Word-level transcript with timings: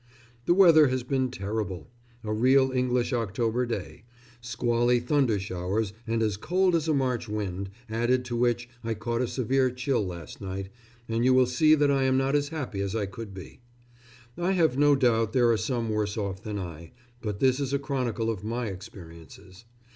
The 0.47 0.55
weather 0.55 0.87
has 0.87 1.03
been 1.03 1.29
terrible 1.29 1.91
a 2.23 2.33
real 2.33 2.71
English 2.71 3.13
October 3.13 3.67
day; 3.67 4.03
squally 4.41 4.99
thundershowers 4.99 5.93
and 6.07 6.23
as 6.23 6.37
cold 6.37 6.73
as 6.73 6.87
a 6.87 6.93
March 6.95 7.29
wind, 7.29 7.69
added 7.87 8.25
to 8.25 8.35
which 8.35 8.67
I 8.83 8.95
caught 8.95 9.21
a 9.21 9.27
severe 9.27 9.69
chill 9.69 10.03
last 10.03 10.41
night, 10.41 10.69
and 11.07 11.23
you 11.23 11.35
will 11.35 11.45
see 11.45 11.75
that 11.75 11.91
I 11.91 12.05
am 12.05 12.17
not 12.17 12.35
as 12.35 12.49
happy 12.49 12.81
as 12.81 12.95
I 12.95 13.05
could 13.05 13.31
be. 13.35 13.61
I 14.39 14.53
have 14.53 14.75
no 14.75 14.95
doubt 14.95 15.33
there 15.33 15.51
are 15.51 15.55
some 15.55 15.91
worse 15.91 16.17
off 16.17 16.41
than 16.41 16.57
I, 16.57 16.93
but 17.21 17.39
this 17.39 17.59
is 17.59 17.71
a 17.71 17.77
chronicle 17.77 18.31
of 18.31 18.43
my 18.43 18.69
experiences. 18.69 19.65